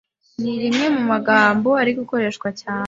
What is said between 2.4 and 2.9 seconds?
cyane